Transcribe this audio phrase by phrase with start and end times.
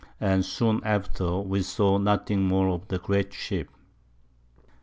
[0.19, 3.69] and soon after we saw nothing more of the great Ship.